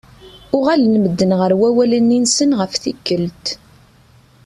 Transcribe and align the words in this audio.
Uɣalen 0.57 0.95
medden 1.03 1.31
ɣer 1.39 1.51
wawal-nni-nsen 1.59 2.51
ɣef 2.59 2.73
tikelt. 2.83 3.45